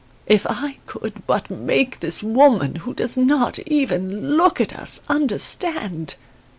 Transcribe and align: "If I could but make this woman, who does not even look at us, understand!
"If 0.25 0.47
I 0.49 0.79
could 0.87 1.27
but 1.27 1.51
make 1.51 1.99
this 1.99 2.23
woman, 2.23 2.77
who 2.77 2.93
does 2.95 3.19
not 3.19 3.59
even 3.67 4.35
look 4.35 4.59
at 4.59 4.73
us, 4.75 5.01
understand! 5.07 6.15